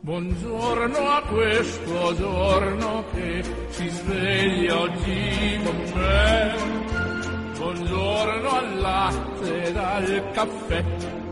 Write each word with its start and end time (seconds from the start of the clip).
Buongiorno 0.00 1.08
a 1.08 1.22
questo 1.22 2.14
giorno 2.14 3.04
che 3.12 3.42
si 3.70 3.88
sveglia 3.88 4.78
oggi 4.78 5.60
con 5.64 5.92
me. 5.94 6.54
Buongiorno 7.58 8.50
al 8.50 8.78
latte 8.78 9.62
e 9.62 9.76
al 9.76 10.30
caffè. 10.32 10.84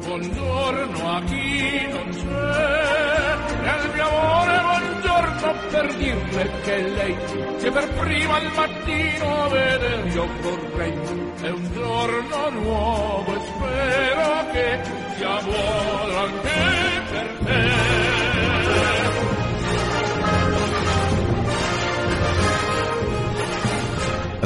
Buongiorno 0.05 1.09
a 1.09 1.23
chi 1.23 1.89
non 1.89 2.09
c'è. 2.11 3.63
E 3.63 3.69
al 3.69 3.91
mio 3.95 4.09
amore 4.09 4.61
buongiorno 4.61 4.94
per 5.71 5.95
dirle 5.97 6.51
che 6.63 6.89
lei 6.89 7.17
che 7.59 7.71
per 7.71 7.89
prima 7.95 8.37
al 8.37 8.53
mattino 8.55 9.49
vedere 9.49 10.09
io 10.09 10.27
vorrei. 10.41 10.93
È 11.41 11.51
un 11.51 11.73
giorno 11.73 12.51
nuovo 12.51 13.35
e 13.35 13.41
spero 13.41 14.51
che 14.53 14.81
sia 15.17 15.43
buono 15.43 16.19
anche 16.19 16.51
per 17.11 17.39
te. 17.45 17.95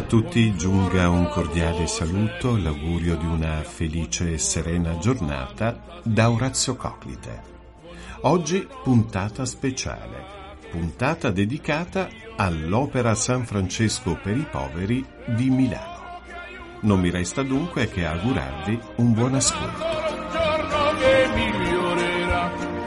tutti 0.08 0.56
giunga 0.56 1.10
un 1.10 1.28
cordiale 1.28 1.86
saluto, 1.86 2.56
l'augurio 2.56 3.14
di 3.16 3.26
una 3.26 3.62
felice 3.62 4.32
e 4.32 4.38
serena 4.38 4.96
giornata 4.96 6.00
da 6.02 6.30
Orazio 6.30 6.76
Coclite. 6.76 7.42
Oggi 8.22 8.66
puntata 8.82 9.44
speciale, 9.44 10.37
puntata 10.70 11.30
dedicata 11.30 12.08
all'Opera 12.36 13.14
San 13.14 13.44
Francesco 13.44 14.18
per 14.22 14.36
i 14.36 14.46
poveri 14.50 15.04
di 15.26 15.50
Milano. 15.50 16.20
Non 16.80 17.00
mi 17.00 17.10
resta 17.10 17.42
dunque 17.42 17.88
che 17.88 18.06
augurarvi 18.06 18.80
un 18.96 19.12
buon 19.12 19.34
ascolto. 19.34 19.86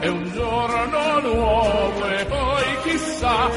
È 0.00 0.08
un 0.08 0.32
giorno 0.32 1.20
nuovo 1.20 2.08
e 2.08 2.24
poi 2.24 2.64
chissà 2.82 3.50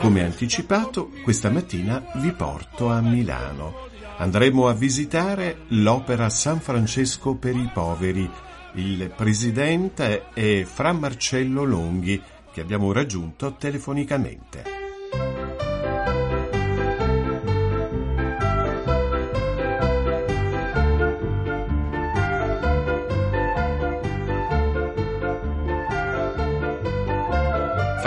come 0.00 0.24
anticipato, 0.24 1.10
questa 1.22 1.50
mattina 1.50 2.02
vi 2.14 2.32
porto 2.32 2.88
a 2.88 3.02
Milano. 3.02 3.88
Andremo 4.16 4.66
a 4.66 4.72
visitare 4.72 5.64
l'Opera 5.68 6.30
San 6.30 6.58
Francesco 6.60 7.34
per 7.34 7.54
i 7.54 7.70
poveri. 7.72 8.28
Il 8.74 9.12
presidente 9.14 10.30
è 10.32 10.64
Fra 10.64 10.92
Marcello 10.92 11.64
Longhi, 11.64 12.20
che 12.50 12.60
abbiamo 12.62 12.92
raggiunto 12.92 13.54
telefonicamente. 13.58 14.79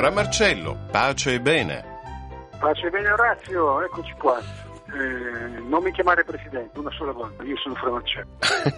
Fra 0.04 0.12
Marcello, 0.12 0.78
pace 0.92 1.36
e 1.36 1.40
bene. 1.40 1.82
Pace 2.60 2.88
e 2.88 2.90
bene 2.90 3.10
Orazio, 3.10 3.82
eccoci 3.86 4.14
qua. 4.18 4.38
Eh, 4.38 5.62
non 5.62 5.82
mi 5.82 5.94
chiamare 5.94 6.26
presidente 6.26 6.78
una 6.78 6.92
sola 6.92 7.14
volta, 7.14 7.42
io 7.44 7.56
sono 7.56 7.74
Fra 7.76 7.90
Marcello. 7.90 8.28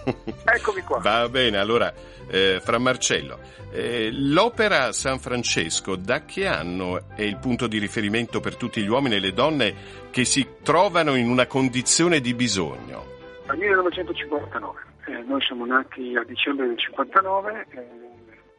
Eccomi 0.45 0.81
qua. 0.81 0.99
Va 0.99 1.27
bene, 1.27 1.57
allora, 1.57 1.91
eh, 2.27 2.59
Fra 2.61 2.77
Marcello, 2.77 3.39
eh, 3.72 4.11
l'opera 4.11 4.91
San 4.91 5.17
Francesco 5.17 5.95
da 5.95 6.25
che 6.25 6.45
anno 6.45 7.05
è 7.16 7.23
il 7.23 7.38
punto 7.38 7.66
di 7.66 7.79
riferimento 7.79 8.39
per 8.39 8.55
tutti 8.55 8.83
gli 8.83 8.88
uomini 8.88 9.16
e 9.16 9.19
le 9.19 9.33
donne 9.33 9.73
che 10.11 10.25
si 10.25 10.47
trovano 10.61 11.16
in 11.16 11.27
una 11.27 11.47
condizione 11.47 12.19
di 12.19 12.35
bisogno? 12.35 13.03
Dal 13.47 13.57
1959, 13.57 14.79
eh, 15.07 15.23
noi 15.25 15.41
siamo 15.41 15.66
nati 15.66 16.16
a 16.16 16.23
dicembre 16.23 16.67
del 16.67 16.77
59 16.77 17.66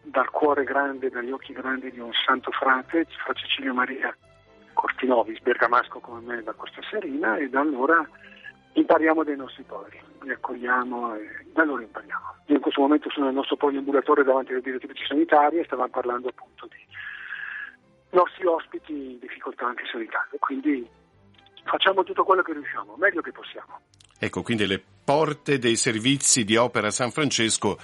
dal 0.06 0.30
cuore 0.30 0.64
grande, 0.64 1.10
dagli 1.10 1.30
occhi 1.30 1.52
grandi 1.52 1.90
di 1.90 1.98
un 1.98 2.12
santo 2.12 2.50
frate, 2.52 3.06
Fra 3.24 3.32
Cecilio 3.32 3.74
Maria 3.74 4.16
Cortinovis, 4.72 5.40
bergamasco 5.40 5.98
come 5.98 6.20
me 6.20 6.42
da 6.42 6.52
Costa 6.52 6.80
Serina, 6.88 7.36
e 7.36 7.48
da 7.48 7.60
allora 7.60 8.06
impariamo 8.74 9.24
dai 9.24 9.36
nostri 9.36 9.64
poveri, 9.64 10.00
li 10.22 10.30
accogliamo 10.30 11.16
e 11.16 11.46
da 11.52 11.62
allora 11.62 11.82
impariamo. 11.82 12.34
Io 12.46 12.54
in 12.54 12.60
questo 12.60 12.80
momento 12.80 13.10
sono 13.10 13.26
nel 13.26 13.34
nostro 13.34 13.56
poliambulatore 13.56 14.22
davanti 14.22 14.52
alle 14.52 14.60
direttrici 14.60 15.04
sanitarie 15.06 15.60
e 15.60 15.64
stavamo 15.64 15.88
parlando 15.88 16.28
appunto 16.28 16.66
di 16.66 16.84
nostri 18.10 18.46
ospiti 18.46 18.92
in 18.92 19.18
difficoltà 19.18 19.66
anche 19.66 19.84
sanitarie, 19.90 20.38
quindi 20.38 20.88
facciamo 21.64 22.04
tutto 22.04 22.22
quello 22.22 22.42
che 22.42 22.52
riusciamo, 22.52 22.94
meglio 22.96 23.22
che 23.22 23.32
possiamo. 23.32 23.80
Ecco, 24.18 24.42
quindi 24.42 24.66
le 24.66 24.82
porte 25.04 25.58
dei 25.58 25.76
servizi 25.76 26.44
di 26.44 26.56
Opera 26.56 26.90
San 26.90 27.10
Francesco 27.10 27.78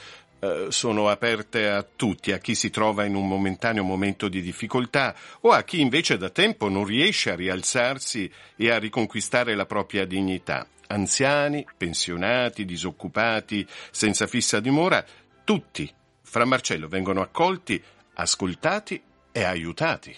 sono 0.69 1.09
aperte 1.09 1.69
a 1.69 1.85
tutti, 1.85 2.33
a 2.33 2.39
chi 2.39 2.57
si 2.57 2.71
trova 2.71 3.05
in 3.05 3.15
un 3.15 3.29
momentaneo 3.29 3.85
momento 3.85 4.29
di 4.29 4.41
difficoltà 4.41 5.15
o 5.43 5.51
a 5.51 5.63
chi 5.63 5.81
invece 5.81 6.17
da 6.17 6.31
tempo 6.31 6.69
non 6.69 6.85
riesce 6.85 7.31
a 7.31 7.37
rialzarsi 7.37 8.31
e 8.57 8.71
a 8.71 8.79
riconquistare 8.79 9.55
la 9.55 9.67
propria 9.67 10.05
dignità. 10.05 10.67
Anziani, 10.89 11.65
pensionati, 11.77 12.65
disoccupati, 12.65 13.67
senza 13.91 14.27
fissa 14.27 14.59
dimora, 14.59 15.05
tutti, 15.45 15.91
fra 16.23 16.45
Marcello, 16.45 16.89
vengono 16.89 17.21
accolti, 17.21 17.83
ascoltati 18.15 19.01
e 19.31 19.45
aiutati. 19.45 20.15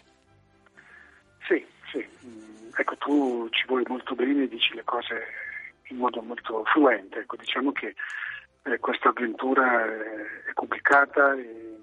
Sì, 1.46 1.64
sì. 1.92 2.04
Ecco, 2.76 2.96
tu 2.96 3.48
ci 3.50 3.66
vuoi 3.66 3.84
molto 3.86 4.14
bene 4.14 4.44
e 4.44 4.48
dici 4.48 4.74
le 4.74 4.84
cose 4.84 5.26
in 5.88 5.98
modo 5.98 6.22
molto 6.22 6.64
fluente. 6.64 7.20
Ecco, 7.20 7.36
diciamo 7.36 7.72
che 7.72 7.94
eh, 8.64 8.78
questa 8.78 9.10
avventura 9.10 9.84
è 9.84 10.52
complicata 10.54 11.34
e 11.34 11.78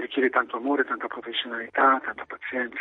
richiede 0.00 0.30
tanto 0.30 0.56
amore, 0.56 0.84
tanta 0.84 1.06
professionalità, 1.06 2.00
tanta 2.02 2.24
pazienza. 2.26 2.78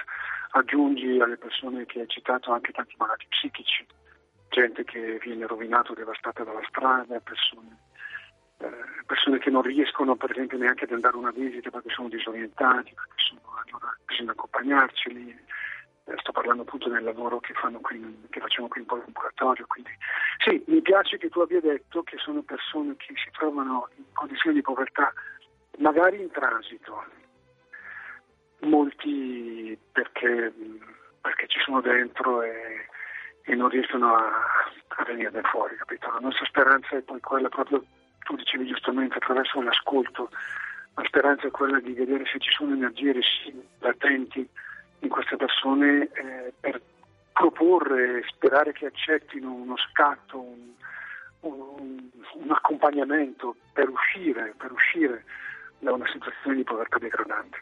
Aggiungi 0.51 1.19
alle 1.19 1.37
persone 1.37 1.85
che 1.85 2.01
hai 2.01 2.07
citato 2.07 2.51
anche 2.51 2.71
tanti 2.71 2.95
malati 2.97 3.25
psichici, 3.27 3.85
gente 4.49 4.83
che 4.83 5.19
viene 5.21 5.45
rovinato, 5.45 5.93
devastata 5.93 6.43
dalla 6.43 6.63
strada, 6.67 7.19
persone, 7.19 7.77
eh, 8.59 8.69
persone 9.05 9.39
che 9.39 9.49
non 9.49 9.63
riescono 9.63 10.15
per 10.15 10.31
esempio 10.31 10.57
neanche 10.57 10.85
ad 10.85 10.91
andare 10.91 11.15
a 11.15 11.19
una 11.19 11.31
visita 11.31 11.69
perché 11.69 11.89
sono 11.89 12.07
disorientati, 12.07 12.93
perché 12.93 13.15
sono, 13.15 13.41
allora 13.65 13.97
bisogna 14.05 14.31
accompagnarceli 14.31 15.35
sto 16.17 16.31
parlando 16.31 16.63
appunto 16.63 16.89
del 16.89 17.03
lavoro 17.03 17.39
che, 17.39 17.53
qui, 17.81 18.27
che 18.29 18.39
facciamo 18.39 18.67
qui 18.67 18.81
in 18.81 18.87
ambulatorio. 18.89 19.65
Quindi 19.67 19.91
sì, 20.43 20.63
mi 20.67 20.81
piace 20.81 21.17
che 21.17 21.29
tu 21.29 21.39
abbia 21.39 21.61
detto 21.61 22.03
che 22.03 22.17
sono 22.17 22.41
persone 22.41 22.95
che 22.97 23.13
si 23.15 23.29
trovano 23.31 23.89
in 23.95 24.03
condizioni 24.13 24.55
di 24.55 24.61
povertà, 24.61 25.13
magari 25.77 26.21
in 26.21 26.31
transito, 26.31 27.03
molti 28.59 29.77
perché, 29.91 30.53
perché 31.21 31.47
ci 31.47 31.59
sono 31.59 31.81
dentro 31.81 32.41
e, 32.41 32.87
e 33.43 33.55
non 33.55 33.69
riescono 33.69 34.15
a, 34.15 34.31
a 34.87 35.03
venire 35.05 35.41
fuori, 35.43 35.75
capito? 35.77 36.11
La 36.11 36.19
nostra 36.19 36.45
speranza 36.45 36.97
è 36.97 37.01
poi 37.01 37.19
quella 37.19 37.49
proprio, 37.49 37.83
tu 38.25 38.35
dicevi 38.35 38.67
giustamente, 38.67 39.15
attraverso 39.15 39.61
l'ascolto, 39.61 40.29
la 40.95 41.03
speranza 41.05 41.47
è 41.47 41.51
quella 41.51 41.79
di 41.79 41.93
vedere 41.93 42.25
se 42.25 42.39
ci 42.39 42.51
sono 42.51 42.73
energie 42.73 43.19
latenti 43.79 44.47
in 45.03 45.09
queste 45.09 45.35
persone 45.35 46.09
eh, 46.13 46.53
per 46.59 46.81
proporre, 47.33 48.23
sperare 48.27 48.71
che 48.71 48.85
accettino 48.85 49.51
uno 49.51 49.75
scatto, 49.77 50.39
un, 50.39 50.71
un, 51.41 52.09
un 52.33 52.51
accompagnamento 52.51 53.55
per 53.73 53.89
uscire, 53.89 54.53
per 54.57 54.71
uscire, 54.71 55.25
da 55.79 55.91
una 55.93 56.07
situazione 56.07 56.55
di 56.55 56.63
povertà 56.63 56.97
degradante. 56.97 57.61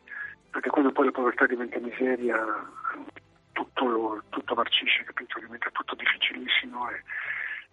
Perché 0.51 0.69
quando 0.69 0.91
poi 0.91 1.05
la 1.05 1.11
povertà 1.11 1.45
diventa 1.47 1.79
miseria, 1.79 2.37
tutto, 3.53 4.23
tutto 4.29 4.53
marcisce, 4.53 5.03
capito? 5.03 5.39
diventa 5.39 5.69
tutto 5.71 5.95
difficilissimo 5.95 6.89
e 6.91 7.01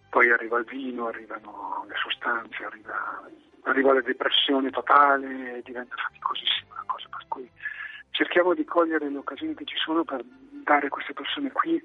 poi 0.09 0.31
arriva 0.31 0.57
il 0.57 0.65
vino, 0.65 1.07
arrivano 1.07 1.85
le 1.87 1.95
sostanze, 2.01 2.63
arriva, 2.63 3.29
arriva 3.63 3.93
la 3.93 4.01
depressione 4.01 4.71
totale 4.71 5.57
e 5.57 5.61
diventa 5.61 5.95
faticosissima 5.95 6.75
la 6.75 6.83
cosa. 6.87 7.07
Per 7.09 7.25
cui 7.27 7.51
cerchiamo 8.19 8.53
di 8.53 8.65
cogliere 8.65 9.09
le 9.09 9.17
occasioni 9.17 9.55
che 9.55 9.63
ci 9.63 9.77
sono 9.77 10.03
per 10.03 10.21
dare 10.65 10.87
a 10.87 10.89
queste 10.89 11.13
persone 11.13 11.53
qui 11.53 11.81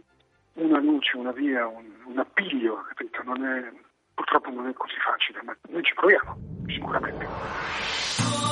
una 0.55 0.81
luce, 0.81 1.17
una 1.17 1.31
via, 1.31 1.65
un, 1.65 1.85
un 2.07 2.19
appiglio, 2.19 2.83
capito? 2.89 3.23
Non 3.23 3.45
è, 3.45 3.73
purtroppo 4.15 4.51
non 4.51 4.67
è 4.67 4.73
così 4.73 4.95
facile, 4.99 5.41
ma 5.45 5.57
noi 5.69 5.83
ci 5.85 5.95
proviamo, 5.95 6.37
sicuramente. 6.67 8.44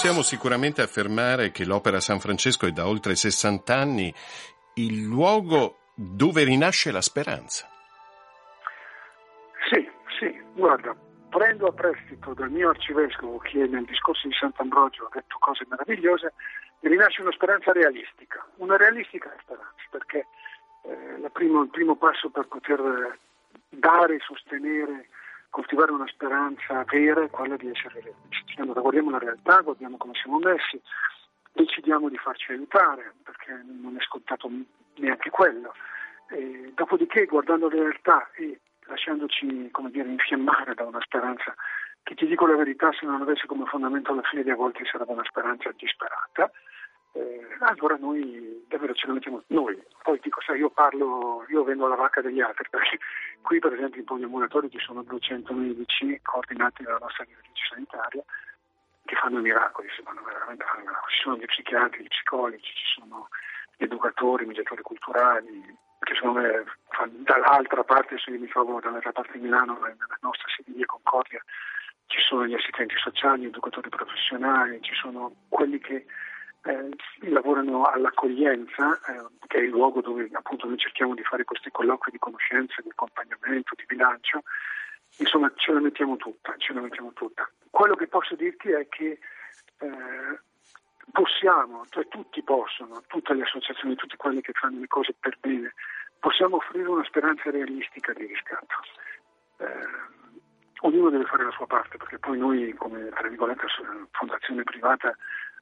Possiamo 0.00 0.22
sicuramente 0.22 0.80
affermare 0.80 1.50
che 1.50 1.66
l'Opera 1.66 2.00
San 2.00 2.20
Francesco 2.20 2.64
è 2.64 2.70
da 2.70 2.88
oltre 2.88 3.14
60 3.14 3.76
anni 3.76 4.10
il 4.76 5.02
luogo 5.02 5.92
dove 5.94 6.42
rinasce 6.42 6.90
la 6.90 7.02
speranza. 7.02 7.68
Sì, 9.68 9.86
sì, 10.18 10.40
guarda, 10.54 10.96
prendo 11.28 11.66
a 11.66 11.72
prestito 11.72 12.32
dal 12.32 12.50
mio 12.50 12.70
arcivescovo 12.70 13.36
che 13.40 13.58
nel 13.66 13.84
discorso 13.84 14.26
di 14.26 14.32
Sant'Ambrogio 14.32 15.04
ha 15.04 15.10
detto 15.12 15.36
cose 15.38 15.66
meravigliose, 15.68 16.32
rinasce 16.80 17.20
una 17.20 17.32
speranza 17.32 17.70
realistica, 17.72 18.42
una 18.56 18.78
realistica 18.78 19.30
speranza, 19.42 19.84
perché 19.90 20.26
eh, 20.84 21.30
primo, 21.30 21.60
il 21.60 21.68
primo 21.68 21.96
passo 21.96 22.30
per 22.30 22.48
poter 22.48 23.18
dare 23.68 24.14
e 24.14 24.20
sostenere 24.20 25.10
coltivare 25.50 25.92
una 25.92 26.06
speranza 26.06 26.84
vera 26.84 27.22
è 27.22 27.30
quella 27.30 27.56
di 27.56 27.68
essere 27.68 28.00
realisti. 28.00 28.60
Allora 28.60 28.80
guardiamo 28.80 29.10
la 29.10 29.18
realtà, 29.18 29.60
guardiamo 29.60 29.96
come 29.96 30.14
siamo 30.14 30.38
messi, 30.38 30.80
decidiamo 31.52 32.08
di 32.08 32.16
farci 32.16 32.52
aiutare, 32.52 33.14
perché 33.22 33.60
non 33.64 33.96
è 33.96 34.02
scontato 34.02 34.48
neanche 34.96 35.30
quello. 35.30 35.74
E 36.28 36.72
dopodiché, 36.74 37.26
guardando 37.26 37.68
la 37.68 37.82
realtà 37.82 38.30
e 38.34 38.60
lasciandoci 38.86 39.70
come 39.70 39.90
dire, 39.90 40.08
infiammare 40.08 40.74
da 40.74 40.84
una 40.84 41.00
speranza 41.00 41.54
che 42.02 42.14
ti 42.14 42.26
dico 42.26 42.46
la 42.46 42.56
verità, 42.56 42.90
se 42.92 43.04
non 43.04 43.20
avesse 43.20 43.46
come 43.46 43.66
fondamento 43.66 44.14
la 44.14 44.22
fede 44.22 44.52
a 44.52 44.56
volte 44.56 44.84
sarebbe 44.84 45.12
una 45.12 45.24
speranza 45.24 45.70
disperata, 45.76 46.50
eh, 47.12 47.46
allora 47.60 47.96
noi 47.96 48.49
davvero 48.70 48.94
ce 48.94 49.06
la 49.06 49.14
mettiamo 49.14 49.42
noi. 49.48 49.82
Poi 50.02 50.18
dico, 50.22 50.40
sai, 50.40 50.58
io 50.58 50.70
parlo, 50.70 51.44
io 51.48 51.64
vendo 51.64 51.88
la 51.88 51.96
vacca 51.96 52.20
degli 52.20 52.40
altri, 52.40 52.68
perché 52.70 52.98
qui 53.42 53.58
per 53.58 53.74
esempio 53.74 54.00
in 54.00 54.06
poliambulatori 54.06 54.70
ci 54.70 54.78
sono 54.78 55.02
200 55.02 55.52
medici 55.52 56.18
coordinati 56.22 56.84
dalla 56.84 56.98
nostra 57.00 57.24
direttrice 57.24 57.66
sanitaria 57.68 58.22
che 59.04 59.16
fanno 59.16 59.40
miracoli, 59.40 59.88
fanno 60.04 60.22
veramente 60.22 60.64
Ci 61.08 61.22
sono 61.22 61.36
gli 61.36 61.44
psichiatri, 61.44 62.04
gli 62.04 62.08
psicologi, 62.08 62.62
ci 62.62 63.00
sono 63.00 63.28
gli 63.76 63.82
educatori, 63.84 64.44
i 64.44 64.46
mediatori 64.46 64.82
culturali, 64.82 65.76
che 65.98 66.14
secondo 66.14 66.40
me 66.40 66.64
dall'altra 67.24 67.82
parte, 67.82 68.18
se 68.18 68.30
mi 68.30 68.46
trovo 68.46 68.78
dall'altra 68.78 69.12
parte 69.12 69.32
di 69.32 69.40
Milano, 69.40 69.78
nella 69.80 70.18
nostra 70.20 70.46
di 70.64 70.84
Concordia, 70.84 71.42
ci 72.06 72.20
sono 72.20 72.46
gli 72.46 72.54
assistenti 72.54 72.94
sociali, 72.96 73.42
gli 73.42 73.46
educatori 73.46 73.88
professionali, 73.88 74.80
ci 74.82 74.94
sono 74.94 75.34
quelli 75.48 75.78
che 75.80 76.06
eh, 76.62 76.88
lavorano 77.28 77.84
all'accoglienza, 77.84 78.98
eh, 79.06 79.26
che 79.46 79.58
è 79.58 79.62
il 79.62 79.70
luogo 79.70 80.00
dove 80.00 80.28
appunto 80.32 80.66
noi 80.66 80.76
cerchiamo 80.78 81.14
di 81.14 81.22
fare 81.22 81.44
questi 81.44 81.70
colloqui 81.70 82.12
di 82.12 82.18
conoscenza, 82.18 82.82
di 82.82 82.90
accompagnamento, 82.90 83.74
di 83.76 83.84
bilancio. 83.86 84.42
Insomma, 85.18 85.52
ce 85.56 85.72
la 85.72 85.80
mettiamo 85.80 86.16
tutta, 86.16 86.54
ce 86.58 86.72
la 86.72 86.80
mettiamo 86.80 87.12
tutta. 87.12 87.48
Quello 87.70 87.94
che 87.94 88.06
posso 88.06 88.34
dirti 88.34 88.70
è 88.70 88.86
che 88.88 89.18
eh, 89.78 90.38
possiamo, 91.12 91.84
cioè 91.88 92.06
tutti 92.08 92.42
possono, 92.42 93.02
tutte 93.06 93.34
le 93.34 93.42
associazioni, 93.42 93.94
tutti 93.94 94.16
quelli 94.16 94.40
che 94.40 94.52
fanno 94.52 94.80
le 94.80 94.86
cose 94.86 95.14
per 95.18 95.36
bene, 95.40 95.74
possiamo 96.18 96.56
offrire 96.56 96.88
una 96.88 97.04
speranza 97.04 97.50
realistica 97.50 98.12
di 98.12 98.26
riscatto. 98.26 98.74
Ognuno 100.82 101.10
deve 101.10 101.24
fare 101.24 101.44
la 101.44 101.50
sua 101.50 101.66
parte, 101.66 101.98
perché 101.98 102.18
poi 102.18 102.38
noi 102.38 102.72
come 102.74 103.10
fondazione 104.12 104.62
privata 104.62 105.14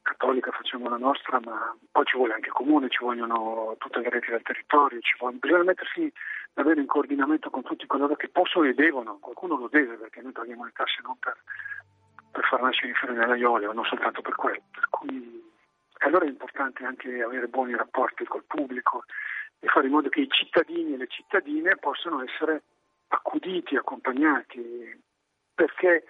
cattolica 0.03 0.51
facciamo 0.53 0.89
la 0.89 0.97
nostra, 0.97 1.41
ma 1.45 1.77
poi 1.91 2.05
ci 2.05 2.17
vuole 2.17 2.35
anche 2.35 2.51
comune, 2.51 2.89
ci 2.89 3.03
vogliono 3.03 3.75
tutte 3.79 4.01
le 4.01 4.09
reti 4.09 4.31
del 4.31 4.43
territorio, 4.43 5.01
vuole, 5.19 5.37
bisogna 5.37 5.65
mettersi 5.65 6.11
davvero 6.55 6.81
in 6.81 6.87
coordinamento 6.87 7.51
con 7.51 7.63
tutti 7.63 7.87
coloro 7.87 8.15
che 8.17 8.29
possono 8.29 8.65
e 8.65 8.75
devono, 8.75 9.19
qualcuno 9.19 9.57
lo 9.57 9.69
deve 9.69 9.97
perché 9.97 10.23
noi 10.23 10.33
paghiamo 10.33 10.65
le 10.65 10.73
tasse 10.73 11.01
non 11.03 11.17
per, 11.19 11.37
per 12.31 12.45
far 12.45 12.63
nascere 12.63 12.91
i 12.91 12.95
fiori 12.95 13.15
nell'aiolo, 13.15 13.73
non 13.73 13.85
soltanto 13.85 14.23
per 14.23 14.35
quello. 14.35 14.63
Per 14.71 14.89
cui 14.89 15.45
allora 15.99 16.25
è 16.25 16.29
importante 16.29 16.85
anche 16.85 17.23
avere 17.23 17.49
buoni 17.49 17.77
rapporti 17.77 18.25
col 18.25 18.45
pubblico 18.47 19.05
e 19.59 19.67
fare 19.67 19.87
in 19.87 19.93
modo 19.93 20.09
che 20.09 20.21
i 20.21 20.29
cittadini 20.31 20.95
e 20.95 20.97
le 20.97 21.09
cittadine 21.09 21.77
possano 21.77 22.23
essere 22.23 22.63
accuditi, 23.09 23.77
accompagnati, 23.77 25.07
perché 25.59 26.05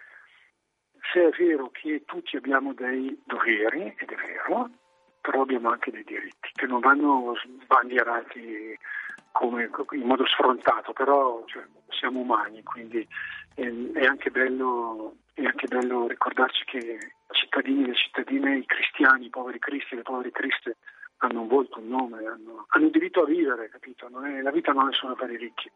se 1.11 1.29
è 1.29 1.31
vero 1.39 1.71
che 1.71 2.03
tutti 2.05 2.37
abbiamo 2.37 2.75
dei 2.75 3.19
doveri, 3.25 3.95
ed 3.97 4.11
è 4.11 4.15
vero, 4.15 4.69
però 5.23 5.41
abbiamo 5.41 5.71
anche 5.71 5.91
dei 5.91 6.05
diritti 6.05 6.51
che 6.53 6.67
non 6.67 6.81
vanno 6.81 7.33
sbandierati 7.63 8.79
come, 9.33 9.71
in 9.93 10.07
modo 10.07 10.27
sfrontato, 10.27 10.93
però 10.93 11.43
cioè, 11.47 11.65
siamo 11.89 12.21
umani, 12.21 12.63
quindi 12.63 13.09
è, 13.55 13.73
è, 13.95 14.05
anche 14.05 14.31
bello, 14.31 15.17
è, 15.33 15.47
anche 15.47 15.67
bello, 15.67 16.09
ricordarci 16.09 16.65
che 16.67 16.77
i 16.77 16.99
cittadini 17.31 17.85
e 17.85 17.87
le 17.87 17.95
cittadine, 17.95 18.59
i 18.59 18.67
cristiani, 18.67 19.27
i 19.27 19.31
poveri 19.31 19.59
cristi 19.59 19.97
le 19.97 20.03
povere 20.03 20.31
criste 20.31 20.77
hanno 21.19 21.41
un 21.41 21.49
volto, 21.49 21.79
un 21.79 21.89
nome, 21.89 22.19
hanno, 22.19 22.67
hanno 22.69 22.89
diritto 22.91 23.23
a 23.23 23.27
vivere, 23.27 23.71
capito? 23.71 24.09
È, 24.23 24.43
la 24.43 24.51
vita 24.51 24.73
non 24.73 24.91
è 24.91 24.93
solo 24.93 25.15
per 25.15 25.31
i 25.31 25.39
ricchi, 25.39 25.71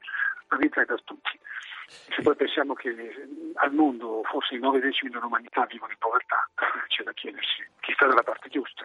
la 0.48 0.56
vita 0.58 0.82
è 0.82 0.84
per 0.84 1.02
tutti. 1.04 1.38
Se 2.14 2.22
poi 2.22 2.36
pensiamo 2.36 2.74
che 2.74 2.94
al 3.54 3.72
mondo 3.72 4.22
forse 4.30 4.54
i 4.54 4.58
nove 4.58 4.80
decimi 4.80 5.10
dell'umanità 5.10 5.66
vivono 5.66 5.92
in 5.92 5.98
povertà, 5.98 6.48
c'è 6.88 7.02
da 7.02 7.12
chiedersi 7.12 7.66
chi 7.80 7.92
sta 7.94 8.06
dalla 8.06 8.22
parte 8.22 8.48
giusta. 8.48 8.84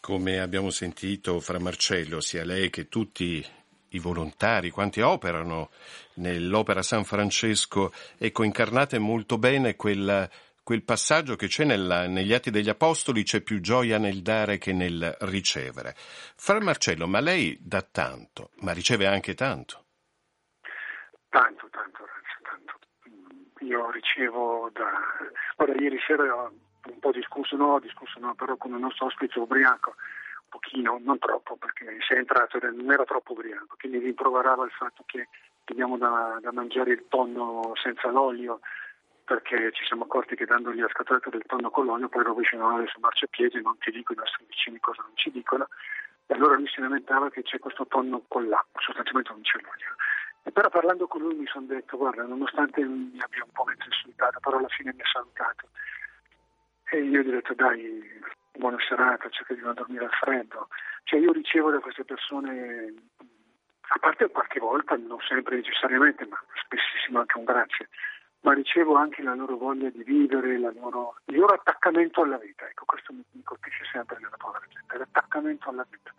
Come 0.00 0.40
abbiamo 0.40 0.70
sentito 0.70 1.40
fra 1.40 1.58
Marcello, 1.58 2.20
sia 2.20 2.44
lei 2.44 2.70
che 2.70 2.88
tutti 2.88 3.44
i 3.90 3.98
volontari, 3.98 4.70
quanti 4.70 5.00
operano 5.00 5.70
nell'Opera 6.14 6.82
San 6.82 7.04
Francesco, 7.04 7.92
ecco, 8.16 8.42
incarnate 8.42 8.98
molto 8.98 9.38
bene 9.38 9.76
quel, 9.76 10.28
quel 10.62 10.82
passaggio 10.82 11.36
che 11.36 11.48
c'è 11.48 11.64
nella, 11.64 12.06
negli 12.06 12.32
Atti 12.32 12.50
degli 12.50 12.68
Apostoli, 12.68 13.22
c'è 13.22 13.40
più 13.40 13.60
gioia 13.60 13.98
nel 13.98 14.22
dare 14.22 14.58
che 14.58 14.72
nel 14.72 15.16
ricevere. 15.20 15.94
Fra 15.96 16.60
Marcello, 16.60 17.06
ma 17.06 17.20
lei 17.20 17.58
dà 17.60 17.82
tanto, 17.82 18.50
ma 18.60 18.72
riceve 18.72 19.06
anche 19.06 19.34
tanto. 19.34 19.84
Tanto, 21.30 21.68
tanto, 21.70 22.04
tanto. 22.42 22.78
Io 23.60 23.90
ricevo 23.90 24.68
da... 24.72 24.90
Ora, 25.56 25.72
ieri 25.74 25.98
sera 26.04 26.24
ho 26.34 26.52
un 26.86 26.98
po' 26.98 27.12
discusso, 27.12 27.56
no, 27.56 27.78
discusso 27.78 28.18
no, 28.18 28.34
però 28.34 28.56
con 28.56 28.72
il 28.72 28.80
nostro 28.80 29.06
ospite 29.06 29.38
ubriaco, 29.38 29.94
un 30.42 30.48
pochino, 30.48 30.98
non 31.00 31.18
troppo, 31.18 31.56
perché 31.56 31.98
si 32.00 32.14
è 32.14 32.16
entrato 32.16 32.58
non 32.60 32.90
era 32.90 33.04
troppo 33.04 33.32
ubriaco, 33.32 33.76
mi 33.84 33.98
rimproverava 33.98 34.64
il 34.64 34.72
fatto 34.72 35.04
che 35.06 35.28
abbiamo 35.66 35.96
da, 35.98 36.38
da 36.40 36.50
mangiare 36.52 36.92
il 36.92 37.04
tonno 37.08 37.72
senza 37.76 38.08
l'olio, 38.10 38.60
perché 39.24 39.70
ci 39.72 39.84
siamo 39.84 40.04
accorti 40.04 40.34
che 40.34 40.46
dandogli 40.46 40.80
la 40.80 40.88
scatoletta 40.88 41.30
del 41.30 41.44
tonno 41.46 41.70
con 41.70 41.86
l'olio 41.86 42.08
poi 42.08 42.24
rovesciano 42.24 42.84
su 42.88 42.98
marciapiede, 42.98 43.60
non 43.60 43.78
ti 43.78 43.92
dico 43.92 44.12
i 44.12 44.16
nostri 44.16 44.44
vicini 44.48 44.80
cosa 44.80 45.02
non 45.02 45.12
ci 45.14 45.30
dicono, 45.30 45.68
e 46.26 46.34
allora 46.34 46.56
lui 46.56 46.66
si 46.66 46.80
lamentava 46.80 47.30
che 47.30 47.42
c'è 47.42 47.60
questo 47.60 47.86
tonno 47.86 48.24
con 48.26 48.48
l'acqua, 48.48 48.80
sostanzialmente 48.80 49.30
non 49.30 49.42
c'è 49.42 49.60
l'olio. 49.60 49.94
Però 50.52 50.68
parlando 50.68 51.06
con 51.06 51.22
lui 51.22 51.34
mi 51.34 51.46
sono 51.46 51.66
detto, 51.66 51.96
guarda, 51.96 52.22
nonostante 52.24 52.82
mi 52.82 53.20
abbia 53.20 53.44
un 53.44 53.52
po' 53.52 53.64
mezzo 53.64 53.84
insultato, 53.86 54.40
però 54.40 54.58
alla 54.58 54.68
fine 54.68 54.92
mi 54.94 55.00
ha 55.00 55.10
salutato. 55.12 55.68
E 56.90 57.02
io 57.02 57.22
gli 57.22 57.28
ho 57.28 57.32
detto, 57.32 57.54
dai, 57.54 58.20
buona 58.52 58.78
serata, 58.86 59.28
cerca 59.28 59.54
di 59.54 59.60
non 59.60 59.74
dormire 59.74 60.04
al 60.04 60.12
freddo. 60.12 60.68
Cioè 61.04 61.20
io 61.20 61.32
ricevo 61.32 61.70
da 61.70 61.78
queste 61.80 62.04
persone, 62.04 62.94
a 63.16 63.98
parte 63.98 64.28
qualche 64.28 64.60
volta, 64.60 64.96
non 64.96 65.18
sempre 65.26 65.56
necessariamente, 65.56 66.26
ma 66.26 66.42
spessissimo 66.64 67.20
anche 67.20 67.38
un 67.38 67.44
grazie, 67.44 67.88
ma 68.40 68.52
ricevo 68.52 68.94
anche 68.94 69.22
la 69.22 69.34
loro 69.34 69.56
voglia 69.56 69.90
di 69.90 70.02
vivere, 70.02 70.58
loro, 70.58 71.16
il 71.26 71.38
loro 71.38 71.54
attaccamento 71.54 72.22
alla 72.22 72.38
vita. 72.38 72.66
Ecco, 72.68 72.84
questo 72.84 73.12
mi, 73.12 73.22
mi 73.32 73.42
colpisce 73.42 73.84
sempre 73.92 74.18
nella 74.20 74.36
povera 74.36 74.64
gente, 74.68 74.98
l'attaccamento 74.98 75.68
alla 75.68 75.86
vita, 75.90 76.12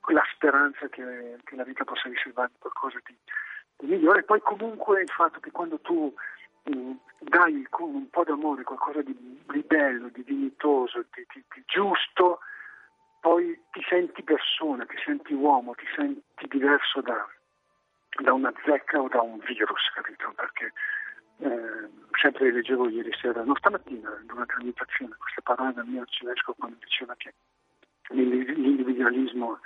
quella 0.00 0.22
speranza 0.34 0.88
che, 0.88 1.38
che 1.44 1.56
la 1.56 1.64
vita 1.64 1.84
possa 1.84 2.08
riservare 2.08 2.50
qualcosa 2.58 2.98
di 3.04 3.16
migliore. 3.82 4.22
Poi 4.22 4.40
comunque 4.40 5.02
il 5.02 5.10
fatto 5.10 5.40
che 5.40 5.50
quando 5.50 5.78
tu 5.80 6.14
mm, 6.70 6.92
dai 7.20 7.66
un 7.78 8.08
po' 8.10 8.24
d'amore, 8.24 8.62
qualcosa 8.62 9.02
di, 9.02 9.14
di 9.50 9.64
bello, 9.66 10.08
di 10.08 10.24
dignitoso, 10.24 11.04
di, 11.14 11.26
di, 11.32 11.44
di 11.54 11.62
giusto, 11.66 12.40
poi 13.20 13.58
ti 13.72 13.82
senti 13.88 14.22
persona, 14.22 14.84
ti 14.84 14.96
senti 15.04 15.32
uomo, 15.32 15.74
ti 15.74 15.86
senti 15.94 16.46
diverso 16.48 17.00
da, 17.00 17.26
da 18.22 18.32
una 18.32 18.52
zecca 18.64 19.00
o 19.00 19.08
da 19.08 19.22
un 19.22 19.38
virus, 19.38 19.90
capito? 19.94 20.32
Perché 20.36 20.72
eh, 21.38 21.88
sempre 22.20 22.52
leggevo 22.52 22.88
ieri 22.88 23.12
sera, 23.20 23.42
no 23.42 23.54
stamattina, 23.56 24.10
durante 24.24 24.52
la 24.52 24.58
meditazione, 24.58 25.14
queste 25.18 25.42
parole 25.42 25.72
del 25.72 25.86
mio 25.86 26.02
arcivescovo 26.02 26.56
quando 26.58 26.76
diceva 26.80 27.14
che 27.16 27.32
l'individualismo 28.10 29.58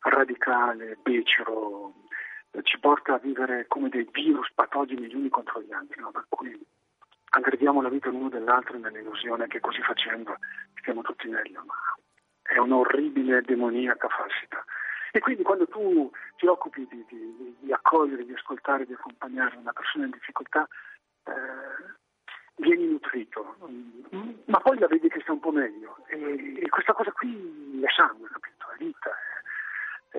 radicale, 0.00 0.98
becero, 1.02 1.94
ci 2.62 2.78
porta 2.78 3.14
a 3.14 3.18
vivere 3.18 3.66
come 3.68 3.88
dei 3.88 4.08
virus 4.10 4.52
patogeni 4.52 5.06
gli 5.06 5.14
uni 5.14 5.28
contro 5.28 5.60
gli 5.62 5.72
altri, 5.72 6.00
no? 6.00 6.10
per 6.10 6.26
cui 6.28 6.58
aggrediamo 7.30 7.82
la 7.82 7.88
vita 7.88 8.08
l'uno 8.08 8.28
dell'altro 8.28 8.78
nell'illusione 8.78 9.46
che 9.46 9.60
così 9.60 9.82
facendo 9.82 10.36
stiamo 10.74 11.02
tutti 11.02 11.28
meglio, 11.28 11.62
ma 11.64 11.74
è 12.42 12.58
un'orribile 12.58 13.42
demoniaca 13.42 14.08
falsità. 14.08 14.64
E 15.10 15.20
quindi 15.20 15.42
quando 15.42 15.66
tu 15.66 16.10
ti 16.36 16.46
occupi 16.46 16.86
di, 16.88 17.04
di, 17.08 17.56
di 17.60 17.72
accogliere, 17.72 18.24
di 18.24 18.34
ascoltare, 18.34 18.86
di 18.86 18.92
accompagnare 18.92 19.56
una 19.56 19.72
persona 19.72 20.04
in 20.04 20.10
difficoltà, 20.10 20.66
eh, 21.24 21.96
vieni 22.56 22.86
nutrito, 22.86 23.56
ma 24.46 24.58
poi 24.60 24.78
la 24.78 24.86
vedi 24.86 25.08
che 25.08 25.20
sta 25.20 25.32
un 25.32 25.40
po' 25.40 25.52
meglio 25.52 25.96
e, 26.06 26.60
e 26.60 26.68
questa 26.68 26.92
cosa 26.92 27.12
qui 27.12 27.80
è 27.82 27.90
sangue, 27.94 28.28
capito? 28.28 28.70
È 28.70 28.76
vita, 28.76 29.10
è, 29.10 29.37
è, 30.10 30.18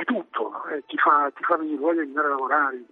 è 0.00 0.04
tutto, 0.04 0.64
è, 0.64 0.82
ti, 0.86 0.96
fa, 0.96 1.30
ti, 1.34 1.42
fa, 1.42 1.56
venire 1.56 1.78
voglia 1.78 2.02
di 2.02 2.08
andare 2.08 2.26
a 2.26 2.30
lavorare. 2.30 2.82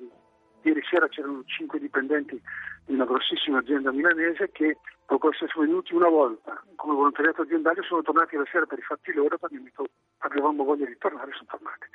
Ieri 0.63 0.83
sera 0.91 1.09
c'erano 1.09 1.43
cinque 1.47 1.79
dipendenti 1.79 2.41
di 2.85 2.95
una 2.95 3.07
grossissima 3.07 3.59
azienda 3.59 3.93
milanese 3.93 4.51
che 4.53 4.79
dopo 5.07 5.31
essere 5.31 5.51
venuti 5.57 5.95
una 5.95 6.09
volta 6.09 6.63
come 6.77 6.95
volontariato 6.95 7.43
aziendale 7.43 7.83
sono 7.83 8.03
tornati 8.03 8.37
la 8.37 8.47
sera 8.51 8.67
per 8.67 8.79
i 8.79 8.83
fatti 8.83 9.13
loro 9.13 9.39
perché 9.39 9.59
avevamo 10.19 10.65
voglia 10.65 10.87
di 10.87 10.97
tornare 10.99 11.31
e 11.31 11.35
sono 11.35 11.49
tornati 11.51 11.87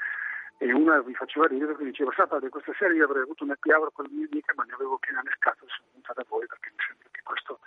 e 0.58 0.74
una 0.74 1.02
mi 1.02 1.14
faceva 1.14 1.48
ridere 1.48 1.72
perché 1.72 1.92
diceva 1.92 2.12
sapete 2.16 2.50
questa 2.50 2.74
sera 2.78 2.94
io 2.94 3.06
avrei 3.06 3.24
avuto 3.24 3.44
una 3.44 3.56
piavra 3.60 3.90
con 3.92 4.06
le 4.06 4.12
mie 4.12 4.28
amiche 4.32 4.54
ma 4.56 4.64
ne 4.64 4.74
avevo 4.74 4.98
piena 4.98 5.22
le 5.24 5.32
scatole 5.36 5.72
sono 5.72 5.88
venuta 5.92 6.14
da 6.14 6.26
voi 6.28 6.46
perché 6.46 6.70
mi 6.72 6.84
sembra 6.86 7.08
che 7.12 7.22
questo 7.24 7.60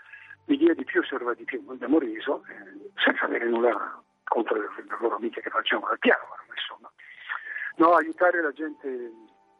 mi 0.47 0.57
dia 0.57 0.75
di 0.75 0.85
più 0.85 1.03
serva 1.05 1.35
di 1.35 1.45
più 1.45 1.65
abbiamo 1.69 1.99
riso 1.99 2.45
eh, 2.49 2.91
senza 2.97 3.25
avere 3.25 3.49
nulla 3.49 4.03
contro 4.25 4.57
le, 4.57 4.69
loro 5.01 5.17
amiche 5.17 5.41
che 5.41 5.51
facevano 5.51 5.89
la 5.89 5.99
insomma 6.01 6.38
no 7.79 7.95
aiutare 7.95 8.43
la 8.43 8.53
gente 8.53 8.89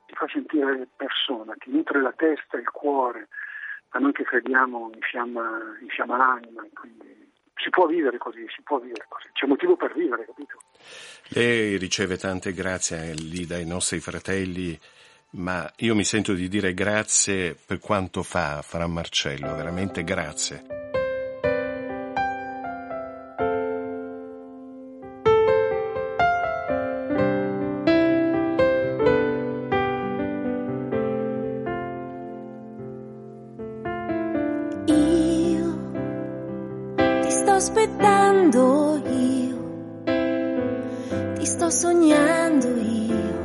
ti 0.07 0.15
fa 0.15 0.27
sentire 0.29 0.87
persona 0.97 1.55
ti 1.59 1.71
nutre 1.71 2.01
la 2.01 2.13
testa 2.13 2.57
il 2.57 2.71
cuore 2.71 3.29
a 3.91 3.99
noi 3.99 4.13
che 4.13 4.23
crediamo 4.23 4.91
infiamma, 4.95 5.79
infiamma 5.81 6.17
l'anima 6.17 6.67
quindi 6.75 7.19
si 7.59 7.71
può 7.71 7.87
vivere 7.87 8.19
così, 8.19 8.47
si 8.55 8.63
può 8.63 8.79
vivere 8.79 9.05
così, 9.09 9.29
c'è 9.33 9.47
motivo 9.47 9.77
per 9.77 9.93
vivere, 9.93 10.25
capito? 10.25 10.59
Lei 11.29 11.77
riceve 11.77 12.17
tante 12.17 12.53
grazie 12.53 13.13
lì 13.15 13.47
dai 13.47 13.67
nostri 13.67 13.99
fratelli, 13.99 14.79
ma 15.31 15.71
io 15.79 15.95
mi 15.95 16.05
sento 16.05 16.33
di 16.33 16.49
dire 16.49 16.73
grazie 16.73 17.55
per 17.55 17.79
quanto 17.81 18.23
fa 18.23 18.63
Fra 18.63 18.87
Marcello, 18.87 19.55
veramente 19.55 20.05
grazie. 20.05 20.78
sto 41.69 41.89
sognando 41.89 42.69
io. 42.77 43.37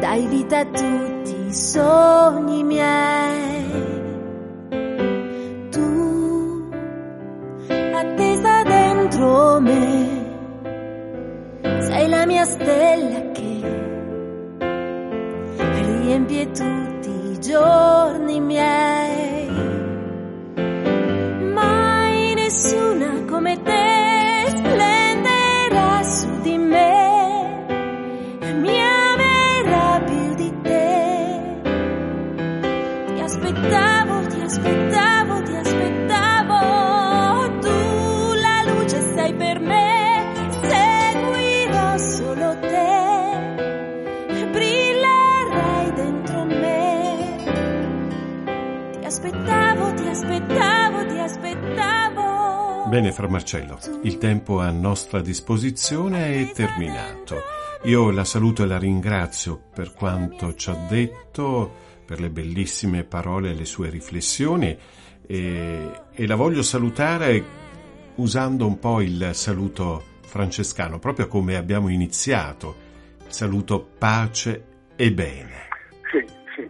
Dai 0.00 0.26
vita 0.26 0.58
a 0.58 0.64
tutti 0.64 1.46
i 1.46 1.52
sogni 1.52 2.62
miei. 2.64 3.64
Tu, 5.70 6.68
attesa 7.68 8.62
dentro 8.64 9.60
me, 9.60 10.08
sei 11.80 12.08
la 12.08 12.26
mia 12.26 12.44
stella 12.44 13.30
che 13.32 13.60
riempie 15.58 16.50
tutti 16.50 17.10
i 17.30 17.38
giorni 17.40 18.40
miei. 18.40 19.03
Bene, 52.86 53.12
Fra 53.12 53.28
Marcello, 53.28 53.78
il 54.02 54.18
tempo 54.18 54.60
a 54.60 54.70
nostra 54.70 55.22
disposizione 55.22 56.34
è 56.34 56.52
terminato. 56.52 57.40
Io 57.84 58.10
la 58.10 58.24
saluto 58.24 58.62
e 58.62 58.66
la 58.66 58.78
ringrazio 58.78 59.58
per 59.74 59.94
quanto 59.94 60.54
ci 60.54 60.68
ha 60.68 60.74
detto, 60.74 61.72
per 62.04 62.20
le 62.20 62.28
bellissime 62.28 63.04
parole 63.04 63.50
e 63.50 63.54
le 63.54 63.64
sue 63.64 63.88
riflessioni 63.88 64.76
e, 65.26 65.90
e 66.12 66.26
la 66.26 66.34
voglio 66.34 66.62
salutare 66.62 67.42
usando 68.16 68.66
un 68.66 68.78
po' 68.78 69.00
il 69.00 69.30
saluto 69.32 70.02
francescano, 70.20 70.98
proprio 70.98 71.26
come 71.26 71.56
abbiamo 71.56 71.88
iniziato, 71.88 72.76
saluto 73.28 73.80
pace 73.96 74.64
e 74.94 75.10
bene. 75.10 75.68
Sì, 76.12 76.22
sì, 76.54 76.68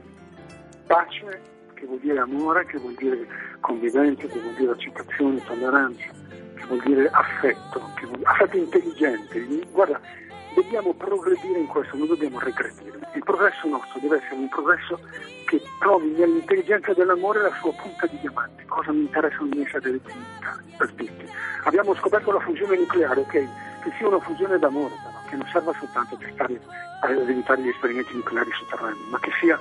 pace 0.86 1.53
che 1.84 1.86
vuol 1.86 2.00
dire 2.00 2.18
amore, 2.18 2.64
che 2.66 2.78
vuol 2.78 2.94
dire 2.94 3.26
convivenza, 3.60 4.26
che 4.26 4.40
vuol 4.40 4.54
dire 4.54 4.72
accettazione, 4.72 5.44
tolleranza, 5.44 6.04
che 6.54 6.64
vuol 6.66 6.82
dire 6.82 7.08
affetto, 7.10 7.90
vuol... 8.06 8.20
affetto 8.22 8.56
intelligente. 8.56 9.46
Guarda, 9.70 10.00
dobbiamo 10.54 10.94
progredire 10.94 11.58
in 11.58 11.66
questo, 11.66 11.96
non 11.96 12.06
dobbiamo 12.06 12.38
regredire. 12.38 12.98
Il 13.12 13.22
progresso 13.22 13.68
nostro 13.68 14.00
deve 14.00 14.16
essere 14.16 14.34
un 14.34 14.48
progresso 14.48 14.98
che 15.46 15.60
trovi 15.78 16.10
nell'intelligenza 16.12 16.94
dell'amore 16.94 17.42
la 17.42 17.52
sua 17.60 17.72
punta 17.72 18.06
di 18.06 18.18
diamante, 18.20 18.64
cosa 18.64 18.90
mi 18.92 19.00
interessa 19.00 19.42
un 19.42 19.48
miei 19.48 19.68
satelliti 19.68 20.12
aspetti. 20.78 21.28
Abbiamo 21.64 21.94
scoperto 21.96 22.32
la 22.32 22.40
fusione 22.40 22.78
nucleare, 22.78 23.20
ok? 23.20 23.30
Che 23.30 23.92
sia 23.98 24.08
una 24.08 24.20
fusione 24.20 24.58
d'amore, 24.58 24.94
però, 25.02 25.20
che 25.28 25.36
non 25.36 25.46
serva 25.52 25.74
soltanto 25.78 26.16
per 26.16 26.30
stare 26.32 26.60
a 27.02 27.10
evitare 27.10 27.60
gli 27.60 27.68
esperimenti 27.68 28.14
nucleari 28.14 28.50
sotterranei, 28.52 29.06
ma 29.10 29.18
che 29.20 29.30
sia 29.38 29.58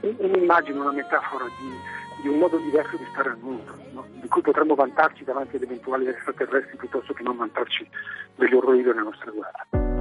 un'immagine, 0.00 0.78
una 0.78 0.92
metafora 0.92 1.46
di, 1.58 2.22
di 2.22 2.28
un 2.28 2.38
modo 2.38 2.56
diverso 2.58 2.96
di 2.96 3.06
stare 3.10 3.30
al 3.30 3.38
mondo, 3.38 3.76
no? 3.92 4.06
di 4.20 4.28
cui 4.28 4.42
potremmo 4.42 4.74
vantarci 4.74 5.24
davanti 5.24 5.56
ad 5.56 5.62
eventuali 5.62 6.06
extraterrestri 6.06 6.76
piuttosto 6.76 7.12
che 7.12 7.22
non 7.22 7.36
vantarci 7.36 7.88
degli 8.36 8.54
orrori 8.54 8.82
delle 8.82 9.02
nostre 9.02 9.32
guerre. 9.32 9.97